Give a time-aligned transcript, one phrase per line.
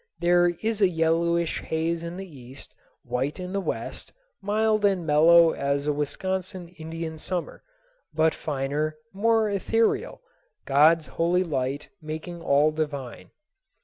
[0.19, 5.51] There is a yellowish haze in the east, white in the west, mild and mellow
[5.51, 7.61] as a Wisconsin Indian Summer,
[8.11, 10.23] but finer, more ethereal,
[10.65, 13.29] God's holy light making all divine.